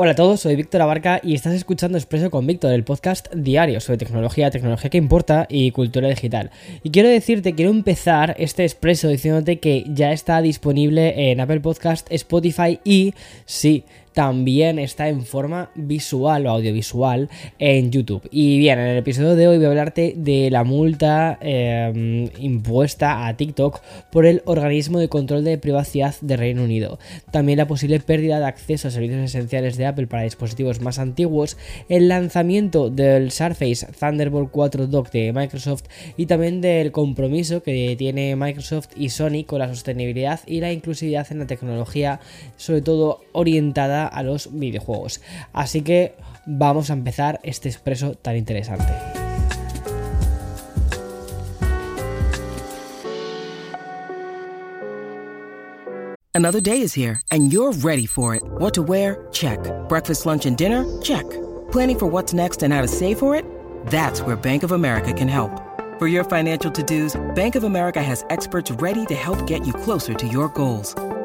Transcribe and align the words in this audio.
Hola 0.00 0.12
a 0.12 0.14
todos, 0.14 0.38
soy 0.38 0.54
Víctor 0.54 0.80
Abarca 0.80 1.20
y 1.24 1.34
estás 1.34 1.54
escuchando 1.54 1.98
Expreso 1.98 2.30
con 2.30 2.46
Víctor, 2.46 2.72
el 2.72 2.84
podcast 2.84 3.34
diario 3.34 3.80
sobre 3.80 3.98
tecnología, 3.98 4.48
tecnología 4.48 4.90
que 4.90 4.96
importa 4.96 5.48
y 5.50 5.72
cultura 5.72 6.06
digital. 6.08 6.52
Y 6.84 6.90
quiero 6.90 7.08
decirte, 7.08 7.56
quiero 7.56 7.72
empezar 7.72 8.36
este 8.38 8.62
expreso 8.62 9.08
diciéndote 9.08 9.58
que 9.58 9.84
ya 9.88 10.12
está 10.12 10.40
disponible 10.40 11.32
en 11.32 11.40
Apple 11.40 11.58
Podcast, 11.58 12.06
Spotify 12.12 12.78
y 12.84 13.12
sí, 13.44 13.82
también 14.18 14.80
está 14.80 15.08
en 15.08 15.24
forma 15.24 15.70
visual 15.76 16.44
o 16.46 16.50
audiovisual 16.50 17.30
en 17.60 17.92
YouTube. 17.92 18.28
Y 18.32 18.58
bien, 18.58 18.80
en 18.80 18.86
el 18.88 18.96
episodio 18.96 19.36
de 19.36 19.46
hoy 19.46 19.58
voy 19.58 19.66
a 19.66 19.68
hablarte 19.68 20.12
de 20.16 20.50
la 20.50 20.64
multa 20.64 21.38
em, 21.40 22.28
impuesta 22.40 23.28
a 23.28 23.36
TikTok 23.36 23.80
por 24.10 24.26
el 24.26 24.42
organismo 24.44 24.98
de 24.98 25.08
control 25.08 25.44
de 25.44 25.56
privacidad 25.56 26.16
de 26.20 26.36
Reino 26.36 26.64
Unido. 26.64 26.98
También 27.30 27.58
la 27.58 27.68
posible 27.68 28.00
pérdida 28.00 28.40
de 28.40 28.46
acceso 28.46 28.88
a 28.88 28.90
servicios 28.90 29.20
esenciales 29.20 29.76
de 29.76 29.86
Apple 29.86 30.08
para 30.08 30.24
dispositivos 30.24 30.80
más 30.80 30.98
antiguos, 30.98 31.56
el 31.88 32.08
lanzamiento 32.08 32.90
del 32.90 33.30
Surface 33.30 33.86
Thunderbolt 34.00 34.50
4 34.50 34.88
Dock 34.88 35.12
de 35.12 35.32
Microsoft 35.32 35.84
y 36.16 36.26
también 36.26 36.60
del 36.60 36.90
compromiso 36.90 37.62
que 37.62 37.94
tiene 37.96 38.34
Microsoft 38.34 38.88
y 38.96 39.10
Sony 39.10 39.44
con 39.46 39.60
la 39.60 39.68
sostenibilidad 39.68 40.40
y 40.44 40.58
la 40.58 40.72
inclusividad 40.72 41.28
en 41.30 41.38
la 41.38 41.46
tecnología, 41.46 42.18
sobre 42.56 42.82
todo 42.82 43.20
orientada 43.30 44.07
a 44.08 44.22
los 44.22 44.48
videojuegos. 44.52 45.20
Así 45.52 45.82
que 45.82 46.16
vamos 46.46 46.90
a 46.90 46.94
empezar 46.94 47.40
este 47.42 47.68
expreso 47.68 48.14
tan 48.14 48.36
interesante. 48.36 48.92
Another 56.34 56.60
day 56.60 56.82
is 56.82 56.94
here 56.94 57.20
and 57.32 57.52
you're 57.52 57.72
ready 57.82 58.06
for 58.06 58.36
it. 58.36 58.42
What 58.58 58.72
to 58.74 58.82
wear? 58.82 59.26
Check. 59.32 59.58
Breakfast, 59.88 60.24
lunch, 60.24 60.46
and 60.46 60.56
dinner? 60.56 60.84
Check. 61.02 61.28
Planning 61.72 61.98
for 61.98 62.06
what's 62.06 62.32
next 62.32 62.62
and 62.62 62.72
how 62.72 62.80
to 62.80 62.86
save 62.86 63.18
for 63.18 63.34
it? 63.34 63.44
That's 63.86 64.22
where 64.22 64.36
Bank 64.36 64.62
of 64.62 64.70
America 64.70 65.12
can 65.12 65.26
help. 65.26 65.50
For 65.98 66.06
your 66.06 66.22
financial 66.22 66.70
to-dos, 66.70 67.20
Bank 67.34 67.56
of 67.56 67.64
America 67.64 68.00
has 68.00 68.24
experts 68.30 68.70
ready 68.70 69.04
to 69.06 69.16
help 69.16 69.48
get 69.48 69.66
you 69.66 69.72
closer 69.72 70.14
to 70.14 70.28
your 70.28 70.48
goals. 70.50 70.94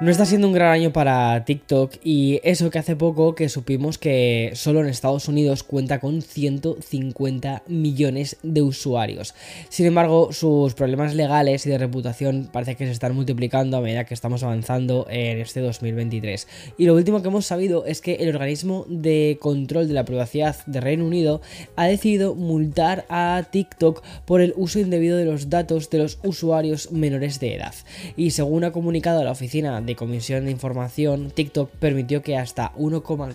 No 0.00 0.10
está 0.10 0.24
siendo 0.24 0.46
un 0.46 0.54
gran 0.54 0.72
año 0.72 0.94
para 0.94 1.44
TikTok 1.44 1.96
y 2.02 2.40
eso 2.42 2.70
que 2.70 2.78
hace 2.78 2.96
poco 2.96 3.34
que 3.34 3.50
supimos 3.50 3.98
que 3.98 4.50
solo 4.54 4.80
en 4.80 4.86
Estados 4.86 5.28
Unidos 5.28 5.62
cuenta 5.62 6.00
con 6.00 6.22
150 6.22 7.64
millones 7.66 8.38
de 8.42 8.62
usuarios. 8.62 9.34
Sin 9.68 9.84
embargo, 9.84 10.32
sus 10.32 10.72
problemas 10.72 11.14
legales 11.14 11.66
y 11.66 11.68
de 11.68 11.76
reputación 11.76 12.48
parece 12.50 12.76
que 12.76 12.86
se 12.86 12.92
están 12.92 13.14
multiplicando 13.14 13.76
a 13.76 13.82
medida 13.82 14.06
que 14.06 14.14
estamos 14.14 14.42
avanzando 14.42 15.06
en 15.10 15.38
este 15.38 15.60
2023. 15.60 16.48
Y 16.78 16.86
lo 16.86 16.94
último 16.94 17.20
que 17.20 17.28
hemos 17.28 17.44
sabido 17.44 17.84
es 17.84 18.00
que 18.00 18.14
el 18.14 18.30
organismo 18.30 18.86
de 18.88 19.36
control 19.38 19.86
de 19.86 19.92
la 19.92 20.06
privacidad 20.06 20.64
de 20.64 20.80
Reino 20.80 21.04
Unido 21.04 21.42
ha 21.76 21.86
decidido 21.86 22.34
multar 22.34 23.04
a 23.10 23.44
TikTok 23.50 24.02
por 24.24 24.40
el 24.40 24.54
uso 24.56 24.78
indebido 24.78 25.18
de 25.18 25.26
los 25.26 25.50
datos 25.50 25.90
de 25.90 25.98
los 25.98 26.20
usuarios 26.22 26.90
menores 26.90 27.38
de 27.38 27.54
edad. 27.56 27.74
Y 28.16 28.30
según 28.30 28.64
ha 28.64 28.72
comunicado 28.72 29.22
la 29.22 29.32
oficina 29.32 29.82
de 29.82 29.89
Comisión 29.94 30.44
de 30.44 30.50
Información, 30.50 31.30
TikTok 31.30 31.70
permitió 31.70 32.22
que 32.22 32.36
hasta 32.36 32.72
1,4 32.74 33.34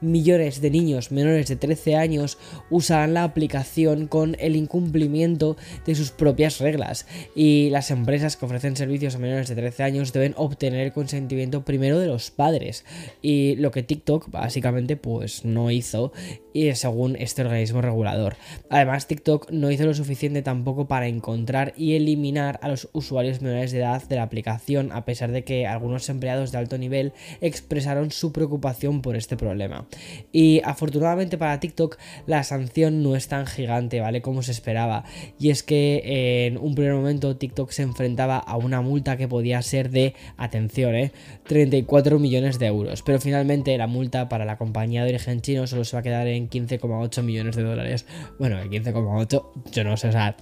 millones 0.00 0.60
de 0.60 0.70
niños 0.70 1.12
menores 1.12 1.48
de 1.48 1.56
13 1.56 1.96
años 1.96 2.38
usaran 2.70 3.14
la 3.14 3.24
aplicación 3.24 4.06
con 4.06 4.36
el 4.38 4.56
incumplimiento 4.56 5.56
de 5.84 5.94
sus 5.94 6.10
propias 6.10 6.60
reglas. 6.60 7.06
Y 7.34 7.70
las 7.70 7.90
empresas 7.90 8.36
que 8.36 8.44
ofrecen 8.46 8.76
servicios 8.76 9.14
a 9.14 9.18
menores 9.18 9.48
de 9.48 9.54
13 9.54 9.82
años 9.82 10.12
deben 10.12 10.34
obtener 10.36 10.80
el 10.80 10.92
consentimiento 10.92 11.64
primero 11.64 11.98
de 11.98 12.06
los 12.06 12.30
padres. 12.30 12.84
Y 13.22 13.56
lo 13.56 13.70
que 13.70 13.82
TikTok 13.82 14.30
básicamente 14.30 14.96
pues 14.96 15.44
no 15.44 15.70
hizo 15.70 16.12
y 16.52 16.74
según 16.74 17.16
este 17.16 17.42
organismo 17.42 17.82
regulador. 17.82 18.36
Además, 18.70 19.06
TikTok 19.06 19.50
no 19.50 19.70
hizo 19.70 19.84
lo 19.84 19.92
suficiente 19.92 20.40
tampoco 20.40 20.88
para 20.88 21.06
encontrar 21.06 21.74
y 21.76 21.96
eliminar 21.96 22.58
a 22.62 22.68
los 22.68 22.88
usuarios 22.92 23.42
menores 23.42 23.72
de 23.72 23.78
edad 23.78 24.02
de 24.08 24.16
la 24.16 24.22
aplicación 24.22 24.90
a 24.92 25.04
pesar 25.04 25.32
de 25.32 25.44
que 25.44 25.66
algunos 25.66 26.08
empleados 26.08 26.52
de 26.52 26.58
alto 26.58 26.78
nivel 26.78 27.12
expresaron 27.40 28.10
su 28.16 28.32
preocupación 28.32 29.02
por 29.02 29.14
este 29.16 29.36
problema. 29.36 29.86
Y 30.32 30.62
afortunadamente 30.64 31.36
para 31.36 31.60
TikTok 31.60 31.98
la 32.26 32.42
sanción 32.44 33.02
no 33.02 33.14
es 33.14 33.28
tan 33.28 33.46
gigante, 33.46 34.00
¿vale? 34.00 34.22
Como 34.22 34.42
se 34.42 34.52
esperaba. 34.52 35.04
Y 35.38 35.50
es 35.50 35.62
que 35.62 36.46
en 36.46 36.56
un 36.56 36.74
primer 36.74 36.94
momento 36.94 37.36
TikTok 37.36 37.70
se 37.70 37.82
enfrentaba 37.82 38.38
a 38.38 38.56
una 38.56 38.80
multa 38.80 39.16
que 39.16 39.28
podía 39.28 39.60
ser 39.62 39.90
de, 39.90 40.14
atención, 40.36 40.94
¿eh? 40.94 41.12
34 41.46 42.18
millones 42.18 42.58
de 42.58 42.66
euros. 42.66 43.02
Pero 43.02 43.20
finalmente 43.20 43.76
la 43.76 43.86
multa 43.86 44.28
para 44.28 44.44
la 44.44 44.56
compañía 44.56 45.04
de 45.04 45.10
origen 45.10 45.42
chino 45.42 45.66
solo 45.66 45.84
se 45.84 45.96
va 45.96 46.00
a 46.00 46.02
quedar 46.02 46.26
en 46.26 46.48
15,8 46.48 47.22
millones 47.22 47.56
de 47.56 47.62
dólares. 47.62 48.06
Bueno, 48.38 48.58
el 48.58 48.70
15,8 48.70 49.70
yo 49.72 49.84
no 49.84 49.96
sé, 49.96 50.08
o 50.08 50.12
sea, 50.12 50.36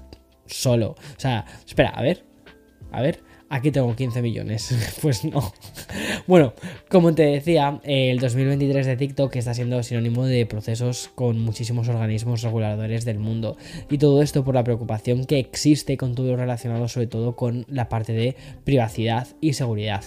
solo. 0.47 0.91
O 0.91 1.21
sea, 1.21 1.45
espera, 1.67 1.91
a 1.91 2.03
ver. 2.03 2.25
A 2.93 3.03
ver 3.03 3.34
aquí 3.55 3.71
tengo 3.71 3.95
15 3.95 4.21
millones. 4.21 4.75
pues 5.03 5.25
no. 5.25 5.53
bueno, 6.27 6.55
como 6.89 7.15
te 7.15 7.23
decía, 7.23 7.81
el 7.85 8.19
2023 8.19 8.87
de 8.87 8.97
TikTok 8.97 9.37
está 9.37 9.55
siendo 9.55 9.83
sinónimo 9.83 10.27
de 10.27 10.45
procesos 10.45 11.11
con 11.15 11.39
muchísimos 11.41 11.89
organismos 11.89 12.43
reguladores 12.43 13.05
del 13.05 13.19
mundo. 13.19 13.57
Y 13.91 13.99
todo 13.99 14.23
esto 14.23 14.45
por 14.45 14.55
la 14.55 14.65
preocupación 14.65 15.25
que 15.25 15.39
existe 15.39 15.97
con 15.97 16.15
todo 16.15 16.33
lo 16.33 16.37
relacionado 16.37 16.89
sobre 16.89 17.07
todo 17.07 17.37
con 17.37 17.65
la 17.69 17.89
parte 17.89 18.13
de 18.13 18.37
privacidad 18.65 19.29
y 19.41 19.53
seguridad. 19.53 20.05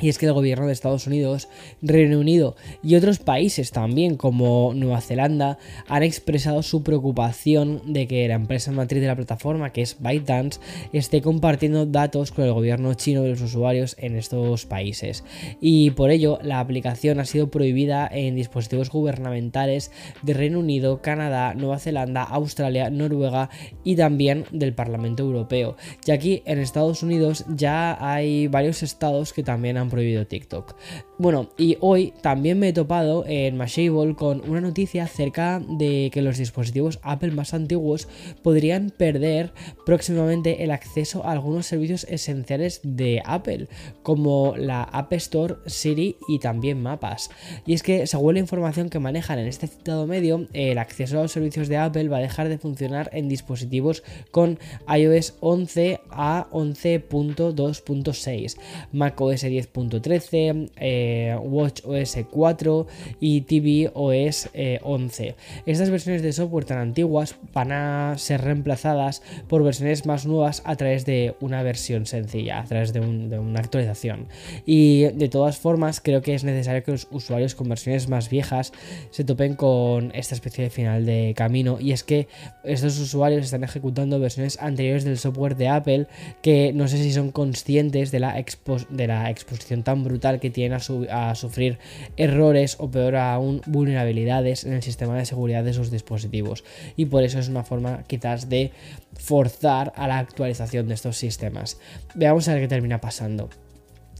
Y 0.00 0.08
es 0.08 0.18
que 0.18 0.26
el 0.26 0.32
gobierno 0.32 0.66
de 0.66 0.72
Estados 0.72 1.06
Unidos, 1.06 1.48
Reino 1.80 2.18
Unido 2.18 2.56
y 2.82 2.96
otros 2.96 3.18
países 3.18 3.70
también 3.72 4.16
como 4.16 4.72
Nueva 4.74 5.00
Zelanda 5.00 5.58
han 5.88 6.02
expresado 6.02 6.62
su 6.62 6.82
preocupación 6.82 7.80
de 7.92 8.06
que 8.06 8.28
la 8.28 8.34
empresa 8.34 8.72
matriz 8.72 9.00
de 9.00 9.06
la 9.06 9.16
plataforma, 9.16 9.72
que 9.72 9.82
es 9.82 9.96
ByteDance, 10.00 10.60
esté 10.92 11.22
compartiendo 11.22 11.86
datos 11.86 12.30
con 12.30 12.44
el 12.44 12.52
gobierno 12.52 12.92
chino 12.94 13.22
de 13.22 13.30
los 13.30 13.40
usuarios 13.40 13.96
en 13.98 14.16
estos 14.16 14.66
países. 14.66 15.24
Y 15.60 15.90
por 15.92 16.10
ello 16.10 16.38
la 16.42 16.60
aplicación 16.60 17.20
ha 17.20 17.24
sido 17.24 17.50
prohibida 17.50 18.08
en 18.10 18.36
dispositivos 18.36 18.90
gubernamentales 18.90 19.90
de 20.22 20.34
Reino 20.34 20.60
Unido, 20.60 21.00
Canadá, 21.00 21.54
Nueva 21.54 21.78
Zelanda, 21.78 22.22
Australia, 22.22 22.90
Noruega 22.90 23.50
y 23.84 23.96
también 23.96 24.44
del 24.50 24.74
Parlamento 24.74 25.22
Europeo. 25.22 25.76
Y 26.06 26.10
aquí 26.10 26.42
en 26.44 26.58
Estados 26.58 27.02
Unidos 27.02 27.44
ya 27.48 27.96
hay 28.00 28.48
varios 28.48 28.82
estados 28.82 29.32
que 29.32 29.42
también 29.42 29.76
han 29.76 29.85
prohibido 29.90 30.26
TikTok. 30.26 30.74
Bueno, 31.18 31.50
y 31.56 31.78
hoy 31.80 32.12
también 32.20 32.58
me 32.58 32.68
he 32.68 32.72
topado 32.72 33.24
en 33.26 33.56
Mashable 33.56 34.14
con 34.16 34.48
una 34.48 34.60
noticia 34.60 35.04
acerca 35.04 35.60
de 35.60 36.10
que 36.12 36.22
los 36.22 36.38
dispositivos 36.38 36.98
Apple 37.02 37.30
más 37.30 37.54
antiguos 37.54 38.08
podrían 38.42 38.90
perder 38.90 39.52
próximamente 39.86 40.64
el 40.64 40.70
acceso 40.70 41.24
a 41.24 41.32
algunos 41.32 41.66
servicios 41.66 42.04
esenciales 42.08 42.80
de 42.82 43.22
Apple, 43.24 43.68
como 44.02 44.54
la 44.56 44.82
App 44.82 45.12
Store, 45.14 45.56
Siri 45.66 46.16
y 46.28 46.38
también 46.38 46.82
mapas. 46.82 47.30
Y 47.64 47.74
es 47.74 47.82
que, 47.82 48.06
según 48.06 48.34
la 48.34 48.40
información 48.40 48.90
que 48.90 48.98
manejan 48.98 49.38
en 49.38 49.46
este 49.46 49.66
citado 49.66 50.06
medio, 50.06 50.46
el 50.52 50.78
acceso 50.78 51.18
a 51.18 51.22
los 51.22 51.32
servicios 51.32 51.68
de 51.68 51.78
Apple 51.78 52.08
va 52.08 52.18
a 52.18 52.20
dejar 52.20 52.48
de 52.48 52.58
funcionar 52.58 53.08
en 53.12 53.28
dispositivos 53.28 54.02
con 54.30 54.58
iOS 54.88 55.34
11 55.40 56.00
a 56.10 56.46
11.2.6, 56.50 58.56
macOS 58.92 59.42
10 59.42 59.66
10.13, 59.84 60.70
eh, 60.76 61.36
Watch 61.42 61.82
OS 61.84 62.18
4 62.30 62.86
y 63.20 63.42
TV 63.42 63.90
OS 63.94 64.48
11. 64.82 65.34
Estas 65.66 65.90
versiones 65.90 66.22
de 66.22 66.32
software 66.32 66.64
tan 66.64 66.78
antiguas 66.78 67.36
van 67.52 67.72
a 67.72 68.14
ser 68.18 68.42
reemplazadas 68.42 69.22
por 69.48 69.62
versiones 69.62 70.06
más 70.06 70.26
nuevas 70.26 70.62
a 70.64 70.76
través 70.76 71.04
de 71.04 71.34
una 71.40 71.62
versión 71.62 72.06
sencilla, 72.06 72.60
a 72.60 72.64
través 72.64 72.92
de, 72.92 73.00
una 73.00 73.60
actualización. 73.60 74.28
Y 74.64 75.04
de 75.04 75.28
todas 75.28 75.58
formas, 75.58 76.00
creo 76.00 76.22
que 76.22 76.34
es 76.34 76.44
necesario 76.44 76.82
que 76.82 76.92
los 76.92 77.08
usuarios 77.10 77.54
con 77.54 77.68
versiones 77.68 78.08
más 78.08 78.30
viejas 78.30 78.72
se 79.10 79.24
topen 79.24 79.54
con 79.54 80.12
esta 80.14 80.34
especie 80.34 80.64
de 80.64 80.70
final 80.70 81.06
de 81.06 81.34
camino. 81.36 81.78
Y 81.80 81.92
es 81.92 82.04
que 82.04 82.28
estos 82.64 82.98
usuarios 82.98 83.44
están 83.44 83.64
ejecutando 83.64 84.18
versiones 84.18 84.58
anteriores 84.60 85.04
del 85.04 85.18
software 85.18 85.56
de 85.56 85.68
Apple 85.68 86.06
que 86.42 86.72
no 86.72 86.88
sé 86.88 86.98
si 86.98 87.12
son 87.12 87.30
conscientes 87.30 88.10
de 88.10 88.20
la, 88.20 88.44
de 88.90 89.06
la 89.06 89.30
exposición 89.30 89.65
tan 89.82 90.04
brutal 90.04 90.40
que 90.40 90.50
tienen 90.50 90.78
a, 90.78 91.30
a 91.30 91.34
sufrir 91.34 91.78
errores 92.16 92.76
o 92.78 92.90
peor 92.90 93.16
aún 93.16 93.60
vulnerabilidades 93.66 94.64
en 94.64 94.72
el 94.72 94.82
sistema 94.82 95.16
de 95.16 95.26
seguridad 95.26 95.64
de 95.64 95.72
sus 95.72 95.90
dispositivos. 95.90 96.64
Y 96.96 97.06
por 97.06 97.22
eso 97.22 97.38
es 97.38 97.48
una 97.48 97.64
forma 97.64 98.04
quizás 98.06 98.48
de 98.48 98.72
forzar 99.18 99.92
a 99.96 100.08
la 100.08 100.18
actualización 100.18 100.88
de 100.88 100.94
estos 100.94 101.16
sistemas. 101.16 101.78
Veamos 102.14 102.48
a 102.48 102.52
ver 102.52 102.62
qué 102.62 102.68
termina 102.68 103.00
pasando. 103.00 103.48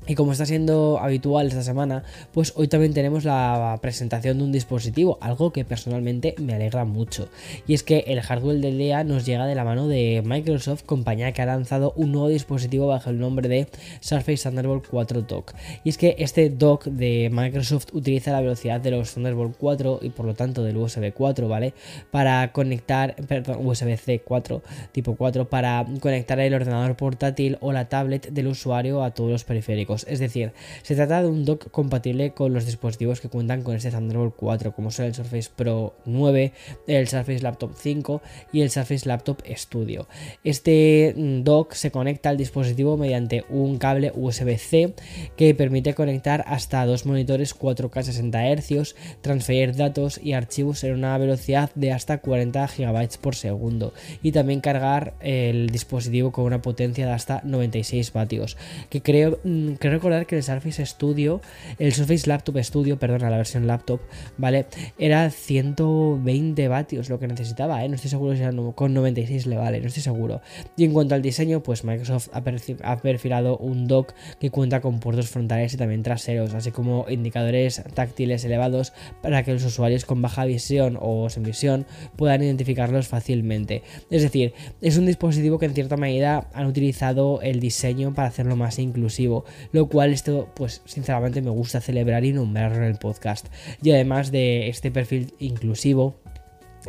Y 0.09 0.15
como 0.15 0.33
está 0.33 0.47
siendo 0.47 0.99
habitual 1.01 1.49
esta 1.49 1.63
semana, 1.63 2.05
pues 2.33 2.53
hoy 2.57 2.69
también 2.69 2.95
tenemos 2.95 3.25
la 3.25 3.79
presentación 3.83 4.39
de 4.39 4.45
un 4.45 4.53
dispositivo, 4.53 5.19
algo 5.21 5.53
que 5.53 5.65
personalmente 5.65 6.35
me 6.39 6.55
alegra 6.55 6.85
mucho. 6.85 7.29
Y 7.67 7.75
es 7.75 7.83
que 7.83 8.05
el 8.07 8.21
hardware 8.21 8.61
del 8.61 8.79
día 8.79 9.03
nos 9.03 9.27
llega 9.27 9.47
de 9.47 9.55
la 9.57 9.65
mano 9.65 9.89
de 9.89 10.23
Microsoft, 10.25 10.85
compañía 10.85 11.33
que 11.33 11.43
ha 11.43 11.47
lanzado 11.47 11.93
un 11.97 12.13
nuevo 12.13 12.29
dispositivo 12.29 12.87
bajo 12.87 13.11
el 13.11 13.19
nombre 13.19 13.49
de 13.49 13.67
Surface 14.01 14.49
Thunderbolt 14.49 14.87
4 14.89 15.23
Dock. 15.23 15.55
Y 15.83 15.89
es 15.89 15.99
que 15.99 16.15
este 16.19 16.51
dock 16.51 16.85
de 16.85 17.29
Microsoft 17.33 17.87
utiliza 17.93 18.31
la 18.31 18.41
velocidad 18.41 18.81
de 18.81 18.93
los 18.93 19.13
Thunderbolt 19.13 19.57
4 19.59 20.01
y 20.03 20.11
por 20.11 20.27
lo 20.27 20.35
tanto 20.35 20.63
del 20.63 20.77
USB 20.77 21.13
4, 21.13 21.49
¿vale? 21.49 21.75
Para 22.11 22.53
conectar, 22.53 23.17
perdón, 23.27 23.67
USB-C 23.67 24.21
4, 24.25 24.63
tipo 24.93 25.17
4, 25.17 25.49
para 25.49 25.85
conectar 26.01 26.39
el 26.39 26.55
ordenador 26.55 26.97
portátil 26.97 27.59
o 27.61 27.73
la 27.73 27.89
tablet 27.89 28.31
del 28.31 28.47
usuario 28.47 29.03
a 29.03 29.11
todos 29.11 29.31
los 29.31 29.45
periféricos. 29.45 29.96
Es 30.05 30.19
decir, 30.19 30.53
se 30.83 30.95
trata 30.95 31.23
de 31.23 31.29
un 31.29 31.45
dock 31.45 31.71
compatible 31.71 32.33
con 32.33 32.53
los 32.53 32.67
dispositivos 32.67 33.21
que 33.21 33.29
cuentan 33.29 33.63
con 33.63 33.77
este 33.77 33.91
Thunderbolt 33.91 34.35
4, 34.37 34.73
como 34.73 34.91
son 34.91 35.07
el 35.07 35.15
Surface 35.15 35.51
Pro 35.55 35.95
9, 36.05 36.53
el 36.87 37.09
Surface 37.09 37.41
Laptop 37.41 37.73
5 37.77 38.23
y 38.53 38.61
el 38.61 38.71
Surface 38.71 39.09
Laptop 39.09 39.43
Studio. 39.55 40.09
Este 40.45 41.15
mm, 41.17 41.43
dock 41.43 41.73
se 41.75 41.91
conecta 41.91 42.31
al 42.31 42.37
dispositivo 42.37 42.97
mediante 42.97 43.45
un 43.49 43.79
cable 43.79 44.13
USB-C 44.15 44.95
que 45.37 45.55
permite 45.55 45.95
conectar 45.95 46.45
hasta 46.47 46.85
dos 46.87 47.07
monitores 47.07 47.59
4K 47.59 48.03
60 48.03 48.57
Hz, 48.57 48.95
transferir 49.21 49.77
datos 49.77 50.21
y 50.23 50.33
archivos 50.33 50.85
en 50.85 50.95
una 50.95 51.17
velocidad 51.19 51.71
de 51.75 51.93
hasta 51.93 52.19
40 52.19 52.67
GB 52.67 53.19
por 53.21 53.35
segundo 53.35 53.93
y 54.23 54.33
también 54.33 54.61
cargar 54.61 55.15
el 55.21 55.71
dispositivo 55.71 56.33
con 56.33 56.45
una 56.45 56.63
potencia 56.63 57.07
de 57.07 57.13
hasta 57.13 57.41
96 57.45 58.13
vatios, 58.13 58.57
que 58.91 59.03
creo, 59.03 59.39
mm, 59.89 59.93
recordar 59.93 60.27
que 60.27 60.37
el 60.37 60.43
Surface 60.43 60.85
Studio, 60.87 61.41
el 61.79 61.93
Surface 61.93 62.29
Laptop 62.29 62.59
Studio, 62.63 62.99
perdona, 62.99 63.31
la 63.31 63.37
versión 63.37 63.67
laptop, 63.67 64.01
¿vale? 64.37 64.67
Era 64.99 65.31
120 65.31 66.69
vatios 66.69 67.09
lo 67.09 67.19
que 67.19 67.29
necesitaba, 67.29 67.85
¿eh? 67.85 67.89
No 67.89 67.95
estoy 67.95 68.11
seguro 68.11 68.35
si 68.35 68.43
era 68.43 68.53
con 68.75 68.95
96 68.95 69.47
le 69.47 69.57
vale, 69.57 69.81
no 69.81 69.87
estoy 69.87 70.03
seguro. 70.03 70.41
Y 70.77 70.85
en 70.85 70.93
cuanto 70.93 71.15
al 71.15 71.23
diseño, 71.23 71.63
pues 71.63 71.85
Microsoft 71.85 72.29
ha 72.33 72.97
perfilado 72.97 73.59
un 73.59 73.87
dock 73.87 74.13
que 74.41 74.51
cuenta 74.51 74.81
con 74.81 75.01
puertos 75.01 75.29
frontales 75.29 75.75
y 75.75 75.77
también 75.77 76.03
traseros, 76.03 76.55
así 76.55 76.71
como 76.71 77.07
indicadores 77.09 77.83
táctiles 77.95 78.45
elevados 78.45 78.93
para 79.23 79.43
que 79.43 79.53
los 79.53 79.65
usuarios 79.65 80.05
con 80.05 80.23
baja 80.23 80.45
visión 80.45 80.99
o 81.01 81.29
sin 81.31 81.43
visión 81.43 81.87
puedan 82.17 82.43
identificarlos 82.43 83.09
fácilmente. 83.09 83.83
Es 84.11 84.23
decir, 84.23 84.55
es 84.81 84.97
un 84.97 85.07
dispositivo 85.07 85.59
que 85.59 85.67
en 85.67 85.75
cierta 85.75 85.97
medida 85.97 86.49
han 86.53 86.67
utilizado 86.67 87.41
el 87.43 87.61
diseño 87.61 88.15
para 88.15 88.29
hacerlo 88.29 88.57
más 88.57 88.79
inclusivo, 88.79 89.45
lo 89.77 89.89
cual 89.89 90.13
esto 90.13 90.49
pues 90.55 90.83
sinceramente 90.87 91.43
me 91.43 91.51
gusta 91.51 91.81
celebrar 91.81 92.25
y 92.25 92.33
nombrarlo 92.33 92.79
en 92.79 92.85
el 92.85 92.97
podcast. 92.97 93.47
Y 93.83 93.93
además 93.93 94.33
de 94.33 94.69
este 94.69 94.91
perfil 94.91 95.35
inclusivo, 95.39 96.17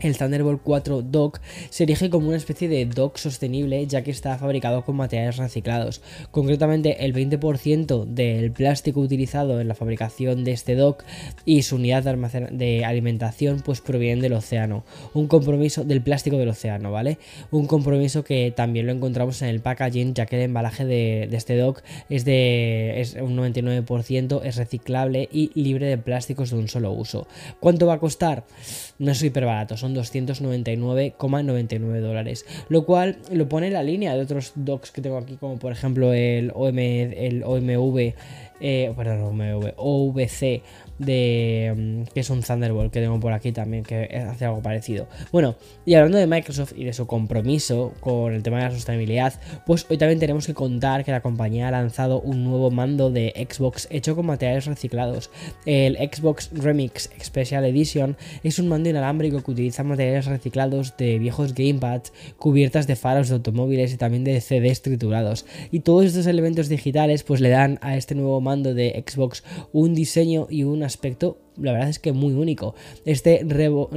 el 0.01 0.17
Thunderbolt 0.17 0.61
4 0.63 1.01
Dock 1.01 1.39
se 1.69 1.83
erige 1.83 2.09
como 2.09 2.27
una 2.27 2.37
especie 2.37 2.67
de 2.67 2.85
dock 2.85 3.17
sostenible 3.17 3.85
ya 3.87 4.03
que 4.03 4.11
está 4.11 4.37
fabricado 4.37 4.83
con 4.83 4.95
materiales 4.95 5.37
reciclados. 5.37 6.01
Concretamente 6.31 7.05
el 7.05 7.13
20% 7.13 8.05
del 8.05 8.51
plástico 8.51 8.99
utilizado 8.99 9.59
en 9.59 9.67
la 9.67 9.75
fabricación 9.75 10.43
de 10.43 10.51
este 10.51 10.75
dock 10.75 11.03
y 11.45 11.63
su 11.63 11.75
unidad 11.75 12.03
de, 12.03 12.85
alimentación 12.85 13.61
pues 13.63 13.81
provienen 13.81 14.21
del 14.21 14.33
océano. 14.33 14.83
Un 15.13 15.27
compromiso 15.27 15.83
del 15.83 16.01
plástico 16.01 16.37
del 16.37 16.49
océano, 16.49 16.91
¿vale? 16.91 17.17
Un 17.51 17.67
compromiso 17.67 18.23
que 18.23 18.53
también 18.55 18.85
lo 18.85 18.91
encontramos 18.91 19.41
en 19.41 19.49
el 19.49 19.61
packaging 19.61 20.13
ya 20.13 20.25
que 20.25 20.37
el 20.37 20.43
embalaje 20.43 20.85
de, 20.85 21.29
este 21.31 21.57
dock 21.57 21.81
es 22.09 22.25
de 22.25 23.17
un 23.21 23.37
99% 23.37 24.41
es 24.43 24.55
reciclable 24.55 25.29
y 25.31 25.51
libre 25.61 25.87
de 25.87 25.97
plásticos 25.97 26.51
de 26.51 26.57
un 26.57 26.67
solo 26.67 26.91
uso. 26.91 27.27
¿Cuánto 27.59 27.87
va 27.87 27.95
a 27.95 27.99
costar? 27.99 28.45
No 28.99 29.11
es 29.11 29.19
súper 29.19 29.45
barato, 29.45 29.77
son 29.77 29.86
299,99 29.95 31.99
dólares, 31.99 32.45
lo 32.69 32.85
cual 32.85 33.17
lo 33.31 33.49
pone 33.49 33.67
en 33.67 33.73
la 33.73 33.83
línea 33.83 34.15
de 34.15 34.21
otros 34.21 34.53
docs 34.55 34.91
que 34.91 35.01
tengo 35.01 35.17
aquí, 35.17 35.35
como 35.37 35.57
por 35.57 35.71
ejemplo 35.71 36.13
el, 36.13 36.51
OM, 36.53 36.77
el 36.79 37.43
OMV, 37.43 38.13
eh, 38.59 38.91
perdón, 38.95 39.21
OMV, 39.21 39.73
OVC 39.77 40.61
de 40.99 41.73
mm, 41.75 42.13
que 42.13 42.21
es 42.21 42.29
un 42.29 42.41
Thunderbolt 42.41 42.91
que 42.91 43.01
tengo 43.01 43.19
por 43.19 43.33
aquí 43.33 43.51
también 43.51 43.83
que 43.83 44.05
hace 44.29 44.45
algo 44.45 44.61
parecido. 44.61 45.07
Bueno, 45.31 45.55
y 45.85 45.93
hablando 45.93 46.17
de 46.17 46.27
Microsoft 46.27 46.73
y 46.75 46.83
de 46.83 46.93
su 46.93 47.07
compromiso 47.07 47.93
con 47.99 48.33
el 48.33 48.43
tema 48.43 48.57
de 48.57 48.63
la 48.63 48.71
sostenibilidad, 48.71 49.33
pues 49.65 49.85
hoy 49.89 49.97
también 49.97 50.19
tenemos 50.19 50.47
que 50.47 50.53
contar 50.53 51.05
que 51.05 51.11
la 51.11 51.21
compañía 51.21 51.67
ha 51.67 51.71
lanzado 51.71 52.21
un 52.21 52.43
nuevo 52.43 52.71
mando 52.71 53.11
de 53.11 53.47
Xbox 53.49 53.87
hecho 53.91 54.15
con 54.15 54.25
materiales 54.25 54.65
reciclados. 54.65 55.29
El 55.65 55.97
Xbox 55.97 56.49
Remix 56.53 57.09
Special 57.23 57.65
Edition 57.65 58.17
es 58.43 58.59
un 58.59 58.67
mando 58.67 58.89
inalámbrico 58.89 59.43
que 59.43 59.51
utiliza 59.51 59.76
materiales 59.85 60.25
reciclados 60.25 60.97
de 60.97 61.19
viejos 61.19 61.53
gamepads, 61.53 62.13
cubiertas 62.37 62.87
de 62.87 62.95
faros 62.95 63.29
de 63.29 63.35
automóviles 63.35 63.93
y 63.93 63.97
también 63.97 64.23
de 64.23 64.41
CDs 64.41 64.81
triturados. 64.81 65.45
Y 65.71 65.81
todos 65.81 66.05
estos 66.05 66.27
elementos 66.27 66.69
digitales 66.69 67.23
pues 67.23 67.41
le 67.41 67.49
dan 67.49 67.77
a 67.81 67.97
este 67.97 68.15
nuevo 68.15 68.41
mando 68.41 68.73
de 68.73 69.03
Xbox 69.07 69.43
un 69.71 69.93
diseño 69.93 70.47
y 70.49 70.63
una 70.63 70.87
aspecto 70.87 71.37
la 71.61 71.73
verdad 71.73 71.89
es 71.89 71.99
que 71.99 72.11
muy 72.11 72.33
único. 72.33 72.75
Este, 73.05 73.45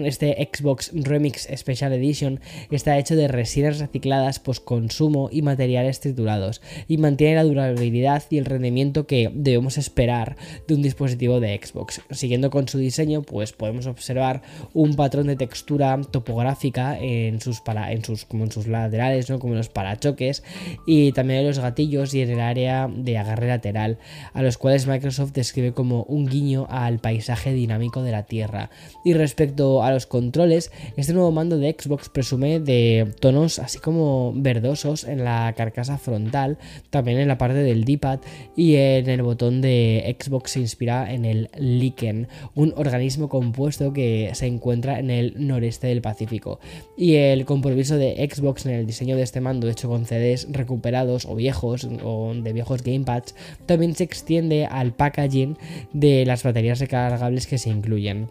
este 0.04 0.48
Xbox 0.52 0.90
Remix 0.94 1.48
Special 1.54 1.92
Edition 1.92 2.40
está 2.70 2.98
hecho 2.98 3.16
de 3.16 3.28
resinas 3.28 3.78
recicladas 3.78 4.38
post-consumo 4.38 5.28
y 5.32 5.42
materiales 5.42 6.00
triturados 6.00 6.62
y 6.88 6.98
mantiene 6.98 7.36
la 7.36 7.44
durabilidad 7.44 8.22
y 8.30 8.38
el 8.38 8.44
rendimiento 8.44 9.06
que 9.06 9.30
debemos 9.34 9.78
esperar 9.78 10.36
de 10.66 10.74
un 10.74 10.82
dispositivo 10.82 11.40
de 11.40 11.58
Xbox. 11.62 12.00
Siguiendo 12.10 12.50
con 12.50 12.68
su 12.68 12.78
diseño, 12.78 13.22
pues 13.22 13.52
podemos 13.52 13.86
observar 13.86 14.42
un 14.72 14.94
patrón 14.94 15.26
de 15.26 15.36
textura 15.36 16.00
topográfica 16.10 16.98
en 16.98 17.40
sus, 17.40 17.62
en 17.66 18.04
sus, 18.04 18.24
como 18.24 18.44
en 18.44 18.52
sus 18.52 18.66
laterales, 18.66 19.28
¿no? 19.30 19.38
como 19.38 19.54
en 19.54 19.58
los 19.58 19.68
parachoques 19.68 20.42
y 20.86 21.12
también 21.12 21.40
en 21.40 21.46
los 21.46 21.58
gatillos 21.58 22.14
y 22.14 22.22
en 22.22 22.30
el 22.30 22.40
área 22.40 22.88
de 22.88 23.18
agarre 23.18 23.48
lateral, 23.48 23.98
a 24.32 24.42
los 24.42 24.58
cuales 24.58 24.86
Microsoft 24.86 25.32
describe 25.32 25.72
como 25.72 26.04
un 26.04 26.26
guiño 26.26 26.66
al 26.70 26.98
paisaje 26.98 27.49
dinámico 27.52 28.02
de 28.02 28.12
la 28.12 28.24
Tierra. 28.24 28.70
Y 29.04 29.14
respecto 29.14 29.82
a 29.82 29.92
los 29.92 30.06
controles, 30.06 30.70
este 30.96 31.12
nuevo 31.12 31.32
mando 31.32 31.58
de 31.58 31.76
Xbox 31.78 32.08
presume 32.08 32.60
de 32.60 33.12
tonos 33.20 33.58
así 33.58 33.78
como 33.78 34.32
verdosos 34.34 35.04
en 35.04 35.24
la 35.24 35.54
carcasa 35.56 35.98
frontal, 35.98 36.58
también 36.90 37.18
en 37.18 37.28
la 37.28 37.38
parte 37.38 37.58
del 37.58 37.84
D-pad 37.84 38.20
y 38.56 38.76
en 38.76 39.08
el 39.08 39.22
botón 39.22 39.60
de 39.60 40.16
Xbox 40.18 40.52
se 40.52 40.60
inspira 40.60 41.12
en 41.12 41.24
el 41.24 41.50
Lichen, 41.56 42.28
un 42.54 42.72
organismo 42.76 43.28
compuesto 43.28 43.92
que 43.92 44.30
se 44.34 44.46
encuentra 44.46 44.98
en 44.98 45.10
el 45.10 45.34
noreste 45.36 45.86
del 45.86 46.02
Pacífico. 46.02 46.60
Y 46.96 47.14
el 47.16 47.44
compromiso 47.44 47.96
de 47.96 48.28
Xbox 48.30 48.66
en 48.66 48.72
el 48.72 48.86
diseño 48.86 49.16
de 49.16 49.22
este 49.22 49.40
mando 49.40 49.68
hecho 49.68 49.88
con 49.88 50.06
CDs 50.06 50.48
recuperados 50.50 51.26
o 51.26 51.34
viejos 51.34 51.88
o 52.02 52.32
de 52.34 52.52
viejos 52.52 52.82
gamepads 52.82 53.34
también 53.66 53.94
se 53.94 54.04
extiende 54.04 54.66
al 54.66 54.92
packaging 54.92 55.56
de 55.92 56.24
las 56.26 56.42
baterías 56.42 56.80
recargables 56.80 57.39
que 57.46 57.58
se 57.58 57.70
incluyen. 57.70 58.30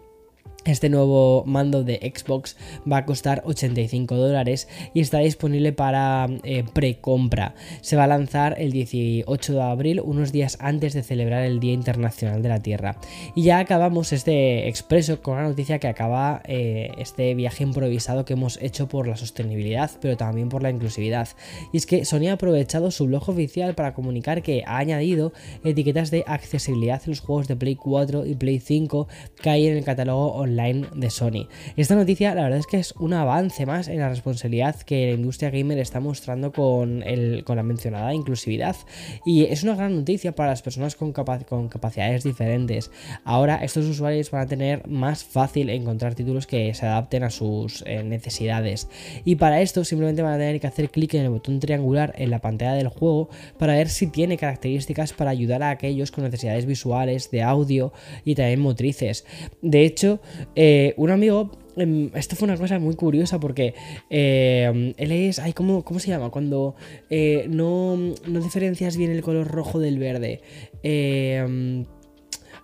Este 0.66 0.90
nuevo 0.90 1.42
mando 1.46 1.84
de 1.84 2.12
Xbox 2.14 2.56
va 2.90 2.98
a 2.98 3.06
costar 3.06 3.42
85 3.46 4.14
dólares 4.14 4.68
y 4.92 5.00
está 5.00 5.18
disponible 5.20 5.72
para 5.72 6.28
eh, 6.42 6.64
precompra. 6.72 7.54
Se 7.80 7.96
va 7.96 8.04
a 8.04 8.08
lanzar 8.08 8.56
el 8.58 8.70
18 8.70 9.54
de 9.54 9.62
abril, 9.62 10.00
unos 10.04 10.32
días 10.32 10.58
antes 10.60 10.92
de 10.92 11.02
celebrar 11.02 11.44
el 11.44 11.60
Día 11.60 11.72
Internacional 11.72 12.42
de 12.42 12.48
la 12.50 12.60
Tierra. 12.60 12.98
Y 13.34 13.44
ya 13.44 13.58
acabamos 13.58 14.12
este 14.12 14.68
expreso 14.68 15.22
con 15.22 15.34
una 15.38 15.48
noticia 15.48 15.78
que 15.78 15.88
acaba 15.88 16.42
eh, 16.44 16.90
este 16.98 17.34
viaje 17.34 17.64
improvisado 17.64 18.26
que 18.26 18.34
hemos 18.34 18.60
hecho 18.60 18.86
por 18.86 19.06
la 19.06 19.16
sostenibilidad, 19.16 19.90
pero 20.00 20.18
también 20.18 20.50
por 20.50 20.62
la 20.62 20.70
inclusividad. 20.70 21.28
Y 21.72 21.78
es 21.78 21.86
que 21.86 22.04
Sony 22.04 22.28
ha 22.28 22.34
aprovechado 22.34 22.90
su 22.90 23.06
blog 23.06 23.30
oficial 23.30 23.74
para 23.74 23.94
comunicar 23.94 24.42
que 24.42 24.62
ha 24.66 24.76
añadido 24.76 25.32
etiquetas 25.64 26.10
de 26.10 26.24
accesibilidad 26.26 27.00
en 27.04 27.12
los 27.12 27.20
juegos 27.20 27.48
de 27.48 27.56
Play 27.56 27.76
4 27.76 28.26
y 28.26 28.34
Play 28.34 28.60
5 28.60 29.08
que 29.40 29.50
hay 29.50 29.66
en 29.66 29.78
el 29.78 29.84
catálogo 29.84 30.32
online 30.32 30.49
de 30.56 31.10
Sony. 31.10 31.48
Esta 31.76 31.94
noticia 31.94 32.34
la 32.34 32.42
verdad 32.42 32.58
es 32.58 32.66
que 32.66 32.78
es 32.78 32.92
un 32.98 33.12
avance 33.12 33.66
más 33.66 33.88
en 33.88 34.00
la 34.00 34.08
responsabilidad 34.08 34.76
que 34.80 35.06
la 35.06 35.12
industria 35.12 35.50
gamer 35.50 35.78
está 35.78 36.00
mostrando 36.00 36.52
con, 36.52 37.02
el, 37.04 37.44
con 37.44 37.56
la 37.56 37.62
mencionada 37.62 38.12
inclusividad 38.12 38.76
y 39.24 39.44
es 39.44 39.62
una 39.62 39.76
gran 39.76 39.94
noticia 39.94 40.34
para 40.34 40.50
las 40.50 40.62
personas 40.62 40.96
con, 40.96 41.12
con 41.12 41.68
capacidades 41.68 42.24
diferentes. 42.24 42.90
Ahora 43.24 43.56
estos 43.62 43.86
usuarios 43.86 44.30
van 44.30 44.42
a 44.42 44.46
tener 44.46 44.86
más 44.88 45.24
fácil 45.24 45.70
encontrar 45.70 46.14
títulos 46.14 46.46
que 46.46 46.74
se 46.74 46.86
adapten 46.86 47.22
a 47.22 47.30
sus 47.30 47.84
eh, 47.86 48.02
necesidades 48.02 48.88
y 49.24 49.36
para 49.36 49.60
esto 49.60 49.84
simplemente 49.84 50.22
van 50.22 50.34
a 50.34 50.38
tener 50.38 50.60
que 50.60 50.66
hacer 50.66 50.90
clic 50.90 51.14
en 51.14 51.22
el 51.22 51.30
botón 51.30 51.60
triangular 51.60 52.12
en 52.18 52.30
la 52.30 52.40
pantalla 52.40 52.74
del 52.74 52.88
juego 52.88 53.28
para 53.58 53.74
ver 53.74 53.88
si 53.88 54.08
tiene 54.08 54.36
características 54.36 55.12
para 55.12 55.30
ayudar 55.30 55.62
a 55.62 55.70
aquellos 55.70 56.10
con 56.10 56.24
necesidades 56.24 56.66
visuales, 56.66 57.30
de 57.30 57.42
audio 57.42 57.92
y 58.24 58.34
también 58.34 58.60
motrices. 58.60 59.24
De 59.62 59.84
hecho, 59.84 60.20
eh, 60.54 60.94
un 60.96 61.10
amigo 61.10 61.50
em, 61.76 62.10
esto 62.14 62.36
fue 62.36 62.46
una 62.46 62.56
cosa 62.56 62.78
muy 62.78 62.94
curiosa 62.94 63.38
porque 63.40 63.74
eh, 64.10 64.94
él 64.96 65.12
es. 65.12 65.38
Ay, 65.38 65.52
¿cómo, 65.52 65.84
¿cómo, 65.84 66.00
se 66.00 66.08
llama? 66.08 66.30
Cuando 66.30 66.74
eh, 67.08 67.46
no, 67.48 67.96
no, 67.96 68.40
diferencias 68.40 68.96
bien 68.96 69.10
el 69.10 69.22
color 69.22 69.48
rojo 69.48 69.78
del 69.78 69.98
verde. 69.98 70.40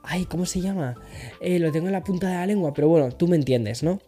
ay, 0.02 0.24
¿cómo 0.26 0.46
se 0.46 0.60
llama? 0.60 0.94
lo 1.40 1.72
tengo 1.72 1.86
en 1.86 1.92
la 1.92 2.04
punta 2.04 2.28
de 2.28 2.34
la 2.34 2.46
lengua, 2.46 2.72
pero 2.72 2.88
bueno, 2.88 3.10
tú 3.10 3.28
me 3.28 3.36
entiendes, 3.36 3.82
¿no? 3.82 4.00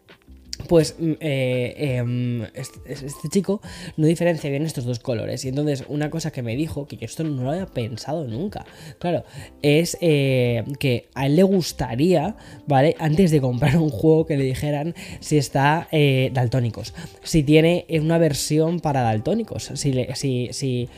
Pues 0.66 0.96
mm, 0.98 1.12
eh, 1.20 1.74
em, 1.98 2.42
este, 2.84 3.28
chico 3.30 3.60
no 3.96 4.06
diferencia 4.06 4.50
bien 4.50 4.64
estos 4.64 4.84
dos 4.84 4.98
colores. 4.98 5.44
Y 5.44 5.48
entonces 5.48 5.84
una 5.88 6.10
cosa 6.10 6.30
que 6.30 6.42
me 6.42 6.56
dijo, 6.56 6.86
que 6.86 6.98
esto 7.04 7.24
no 7.24 7.44
lo 7.44 7.50
había 7.50 7.66
pensado 7.66 8.26
nunca, 8.26 8.66
claro, 8.98 9.24
es 9.62 9.96
eh, 10.00 10.64
que 10.78 11.08
a 11.14 11.26
él 11.26 11.36
le 11.36 11.42
gustaría, 11.42 12.36
¿vale? 12.66 12.96
Antes 12.98 13.30
de 13.30 13.40
comprar 13.40 13.76
un 13.76 13.90
juego 13.90 14.26
que 14.26 14.36
le 14.36 14.44
dijeran 14.44 14.94
si 15.20 15.36
está 15.38 15.88
eh, 15.92 16.30
daltónicos, 16.32 16.94
si 17.22 17.42
tiene 17.42 17.86
una 17.90 18.18
versión 18.18 18.80
para 18.80 19.02
daltónicos, 19.02 19.70
si, 19.74 20.06
si, 20.14 20.48
si 20.52 20.88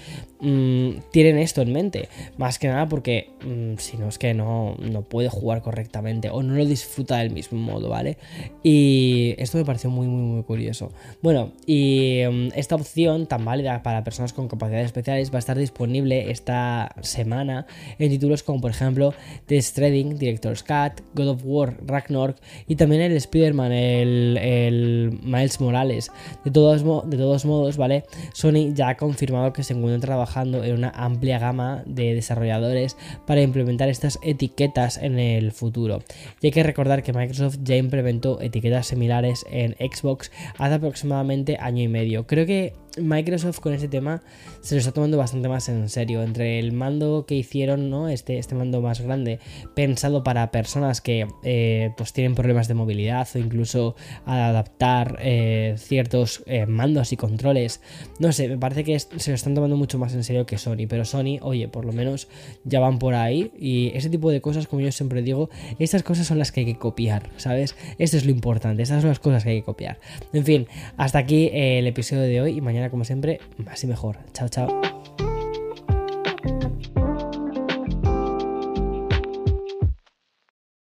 mm, 0.41 0.91
tienen 1.11 1.39
esto 1.39 1.63
en 1.63 1.73
mente. 1.73 2.09
Más 2.39 2.59
que 2.59 2.69
nada 2.69 2.89
porque 2.89 3.31
mm, 3.45 3.79
si 3.79 3.97
no 3.97 4.09
es 4.09 4.19
que 4.19 4.35
no, 4.35 4.77
no 4.79 5.03
puede 5.03 5.29
jugar 5.29 5.63
correctamente 5.63 6.31
o 6.31 6.43
no 6.43 6.55
lo 6.55 6.65
disfruta 6.65 7.19
del 7.19 7.31
mismo 7.31 7.59
modo, 7.59 7.89
¿vale? 7.89 8.17
Y 8.63 9.35
esto 9.51 9.59
me 9.59 9.65
pareció 9.65 9.91
muy, 9.91 10.07
muy, 10.07 10.23
muy 10.23 10.43
curioso. 10.45 10.93
Bueno, 11.23 11.51
y 11.67 12.21
em, 12.21 12.51
esta 12.55 12.77
opción 12.77 13.27
tan 13.27 13.45
válida 13.45 13.83
para 13.83 14.05
personas 14.05 14.33
con 14.33 14.47
capacidades 14.47 14.87
especiales 14.87 15.33
va 15.33 15.37
a 15.37 15.39
estar 15.41 15.59
disponible 15.59 16.31
esta 16.31 16.95
semana 17.01 17.67
en 17.99 18.11
títulos 18.11 18.45
como, 18.45 18.61
por 18.61 18.71
ejemplo, 18.71 19.13
The 19.47 19.61
Stranding, 19.61 20.19
Director's 20.19 20.63
Cut, 20.63 21.03
God 21.15 21.29
of 21.31 21.41
War, 21.45 21.77
Ragnarok 21.85 22.37
y 22.69 22.77
también 22.77 23.03
el 23.03 23.17
Spider-Man, 23.17 23.73
el, 23.73 25.19
Miles 25.21 25.61
Morales. 25.61 26.13
De 26.45 26.53
todos, 26.53 26.85
de 27.11 27.17
todos 27.17 27.45
modos, 27.45 27.77
¿vale? 27.77 28.05
Sony 28.33 28.73
ya 28.73 28.91
ha 28.91 28.97
confirmado 28.97 29.53
que 29.53 29.65
se 29.65 29.75
encuentra 29.75 30.11
trabajando 30.11 30.63
en 30.63 30.75
una 30.75 30.91
amplia 30.91 31.41
gama 31.41 31.83
de 31.87 32.15
desarrolladores 32.15 32.97
para 33.27 33.43
implementar 33.43 33.89
estas 33.89 34.21
etiquetas 34.23 34.97
en 34.99 35.19
el 35.19 35.51
futuro. 35.51 36.03
Y 36.41 36.47
hay 36.47 36.53
que 36.53 36.63
recordar 36.63 37.03
que 37.03 37.13
Microsoft 37.13 37.59
ya 37.65 37.75
implementó 37.75 38.41
etiquetas 38.41 38.87
similares 38.87 39.40
en 39.49 39.75
Xbox 39.79 40.31
hace 40.59 40.75
aproximadamente 40.75 41.57
año 41.59 41.83
y 41.83 41.89
medio. 41.89 42.27
Creo 42.27 42.47
que 42.47 42.75
Microsoft 42.99 43.61
con 43.61 43.73
ese 43.73 43.89
tema 43.89 44.23
se 44.61 44.75
lo 44.75 44.79
está 44.81 44.93
tomando 44.93 45.17
bastante 45.17 45.49
más 45.49 45.69
en 45.69 45.89
serio. 45.89 46.23
Entre 46.23 46.59
el 46.59 46.73
mando 46.73 47.25
que 47.27 47.35
hicieron, 47.35 47.91
¿no? 47.91 48.09
Este, 48.09 48.39
este 48.39 48.55
mando 48.55 48.81
más 48.81 49.01
grande, 49.01 49.39
pensado 49.75 50.23
para 50.23 50.51
personas 50.51 51.01
que 51.01 51.27
eh, 51.45 51.93
pues 51.97 52.13
tienen 52.13 52.35
problemas 52.35 52.69
de 52.69 52.75
movilidad 52.75 53.29
o 53.35 53.39
incluso 53.39 53.97
adaptar 54.27 55.19
eh, 55.21 55.75
ciertos 55.79 56.43
eh, 56.47 56.67
mandos 56.67 57.13
y 57.13 57.17
controles. 57.17 57.81
No 58.19 58.33
sé, 58.33 58.49
me 58.49 58.59
parece 58.59 58.85
que 58.85 58.99
se 58.99 59.31
lo 59.31 59.35
están 59.35 59.55
tomando 59.55 59.77
mucho 59.77 59.99
más 59.99 60.15
en 60.15 60.25
serio 60.25 60.47
que 60.47 60.59
Sony. 60.59 60.87
Pero 60.89 61.05
Sony, 61.05 61.39
oye, 61.41 61.69
por 61.69 61.85
lo 61.85 61.93
menos 61.93 62.29
ya 62.65 62.81
van 62.81 62.99
por 62.99 63.15
ahí. 63.15 63.53
Y 63.59 63.93
ese 63.95 64.11
tipo 64.11 64.31
de 64.31 64.41
cosas, 64.41 64.67
como 64.67 64.83
yo 64.83 64.93
siempre 64.93 65.23
digo, 65.23 65.51
estas 65.79 66.03
cosas 66.03 66.27
son 66.27 66.39
las 66.39 66.53
que 66.53 66.61
hay 66.61 66.67
que 66.67 66.79
copiar, 66.79 67.31
¿sabes? 67.37 67.77
Esto 67.99 68.17
es 68.17 68.25
lo 68.25 68.31
importante, 68.31 68.83
estas 68.83 69.01
son 69.01 69.11
las 69.11 69.21
cosas 69.21 69.45
que 69.45 69.51
hay 69.51 69.61
que 69.61 69.65
copiar. 69.65 69.99
En 70.33 70.45
fin, 70.45 70.67
hasta 70.97 71.19
aquí 71.19 71.51
el 71.53 71.87
episodio 71.87 72.23
de 72.23 72.41
hoy 72.41 72.57
y 72.57 72.61
como 72.89 73.05
siempre, 73.05 73.41
más 73.59 73.85
y 73.85 73.87
mejor. 73.87 74.19
Chao, 74.33 74.49
chao. 74.49 75.00